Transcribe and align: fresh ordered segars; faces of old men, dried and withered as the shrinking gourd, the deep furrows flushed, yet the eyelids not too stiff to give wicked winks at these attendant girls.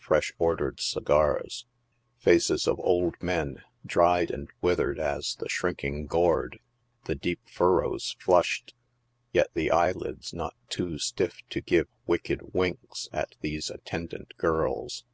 fresh 0.00 0.32
ordered 0.38 0.80
segars; 0.80 1.66
faces 2.16 2.66
of 2.66 2.80
old 2.80 3.14
men, 3.22 3.62
dried 3.84 4.30
and 4.30 4.48
withered 4.62 4.98
as 4.98 5.34
the 5.36 5.50
shrinking 5.50 6.06
gourd, 6.06 6.58
the 7.04 7.14
deep 7.14 7.40
furrows 7.46 8.16
flushed, 8.18 8.72
yet 9.34 9.48
the 9.52 9.70
eyelids 9.70 10.32
not 10.32 10.54
too 10.70 10.96
stiff 10.98 11.42
to 11.50 11.60
give 11.60 11.88
wicked 12.06 12.54
winks 12.54 13.06
at 13.12 13.34
these 13.42 13.68
attendant 13.68 14.34
girls. 14.38 15.04